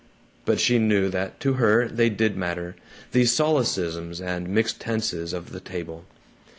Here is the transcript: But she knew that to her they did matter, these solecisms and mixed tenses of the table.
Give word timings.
But 0.45 0.59
she 0.59 0.79
knew 0.79 1.09
that 1.09 1.39
to 1.41 1.53
her 1.53 1.87
they 1.87 2.09
did 2.09 2.35
matter, 2.35 2.75
these 3.11 3.33
solecisms 3.33 4.19
and 4.19 4.49
mixed 4.49 4.79
tenses 4.81 5.31
of 5.31 5.51
the 5.51 5.59
table. 5.59 6.05